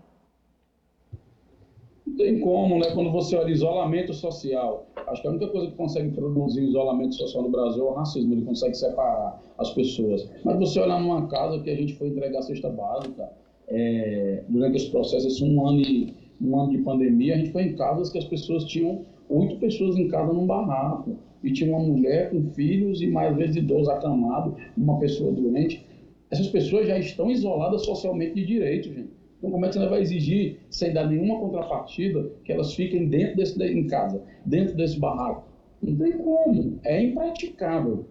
Não 2.07 2.17
tem 2.17 2.41
como, 2.41 2.79
né? 2.79 2.91
Quando 2.95 3.13
você 3.13 3.37
olha 3.37 3.51
isolamento 3.51 4.15
social, 4.15 4.87
acho 5.07 5.21
que 5.21 5.29
a 5.29 5.31
única 5.31 5.49
coisa 5.49 5.67
que 5.67 5.77
consegue 5.77 6.11
produzir 6.11 6.63
isolamento 6.63 7.15
social 7.15 7.43
no 7.43 7.51
Brasil 7.51 7.87
é 7.87 7.91
o 7.91 7.95
racismo, 7.95 8.33
ele 8.33 8.45
consegue 8.45 8.75
separar 8.75 9.41
as 9.59 9.71
pessoas. 9.75 10.31
Mas 10.45 10.59
você 10.59 10.81
olhar 10.81 10.99
numa 10.99 11.27
casa 11.29 11.61
que 11.61 11.69
a 11.69 11.77
gente 11.77 11.95
foi 11.95 12.09
entregar 12.09 12.39
a 12.39 12.43
cesta 12.43 12.71
básica, 12.71 13.31
é, 13.69 14.43
durante 14.49 14.77
esse 14.77 14.91
processo, 14.91 15.27
esse 15.27 15.45
um 15.45 15.67
ano, 15.67 15.81
e, 15.81 16.15
um 16.41 16.59
ano 16.59 16.71
de 16.71 16.79
pandemia, 16.79 17.35
a 17.35 17.39
gente 17.39 17.53
foi 17.53 17.65
em 17.65 17.77
casas 17.77 18.11
que 18.11 18.19
as 18.19 18.25
pessoas 18.25 18.65
tinham 18.65 19.05
oito 19.29 19.59
pessoas 19.59 19.97
em 19.97 20.09
casa 20.09 20.33
num 20.33 20.47
barraco, 20.47 21.17
e 21.43 21.53
tinha 21.53 21.75
uma 21.75 21.85
mulher 21.85 22.31
com 22.31 22.43
filhos 22.51 23.03
e 23.03 23.07
mais 23.07 23.37
vezes 23.37 23.57
idoso 23.57 23.91
acamado, 23.91 24.57
uma 24.77 24.99
pessoa 24.99 25.33
doente 25.33 25.85
essas 26.33 26.49
pessoas 26.49 26.87
já 26.89 26.99
estão 26.99 27.31
isoladas 27.31 27.85
socialmente 27.85 28.35
de 28.35 28.47
direito, 28.47 28.89
gente. 28.89 29.11
Então, 29.37 29.51
como 29.51 29.67
é 29.67 29.69
que 29.69 29.75
você 29.75 29.87
vai 29.87 30.01
exigir, 30.01 30.61
sem 30.71 30.93
dar 30.93 31.07
nenhuma 31.07 31.39
contrapartida, 31.39 32.33
que 32.43 32.53
elas 32.53 32.75
fiquem 32.75 33.07
dentro 33.09 33.37
desse, 33.37 33.63
em 33.63 33.87
casa, 33.87 34.25
dentro 34.47 34.75
desse 34.75 34.99
barraco? 34.99 35.45
Não 35.83 35.95
tem 35.95 36.13
como. 36.13 36.81
É 36.85 37.03
impraticável. 37.03 38.07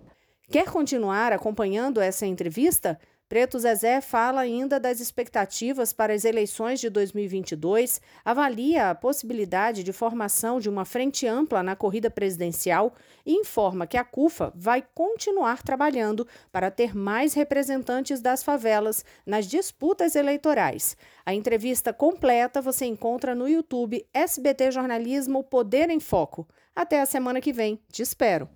Quer 0.51 0.69
continuar 0.69 1.33
acompanhando 1.33 1.99
essa 1.99 2.27
entrevista? 2.27 2.99
Preto 3.31 3.57
Zezé 3.57 4.01
fala 4.01 4.41
ainda 4.41 4.77
das 4.77 4.99
expectativas 4.99 5.93
para 5.93 6.13
as 6.13 6.25
eleições 6.25 6.81
de 6.81 6.89
2022, 6.89 8.01
avalia 8.25 8.89
a 8.89 8.93
possibilidade 8.93 9.85
de 9.85 9.93
formação 9.93 10.59
de 10.59 10.67
uma 10.67 10.83
frente 10.83 11.25
ampla 11.25 11.63
na 11.63 11.73
corrida 11.73 12.09
presidencial 12.09 12.93
e 13.25 13.31
informa 13.31 13.87
que 13.87 13.95
a 13.95 14.03
CUFA 14.03 14.51
vai 14.53 14.83
continuar 14.93 15.63
trabalhando 15.63 16.27
para 16.51 16.69
ter 16.69 16.93
mais 16.93 17.33
representantes 17.33 18.19
das 18.19 18.43
favelas 18.43 19.05
nas 19.25 19.45
disputas 19.45 20.17
eleitorais. 20.17 20.97
A 21.25 21.33
entrevista 21.33 21.93
completa 21.93 22.61
você 22.61 22.83
encontra 22.83 23.33
no 23.33 23.47
YouTube 23.47 24.05
SBT 24.13 24.71
Jornalismo 24.71 25.41
Poder 25.41 25.89
em 25.89 26.01
Foco. 26.01 26.45
Até 26.75 26.99
a 26.99 27.05
semana 27.05 27.39
que 27.39 27.53
vem. 27.53 27.79
Te 27.89 28.01
espero. 28.01 28.49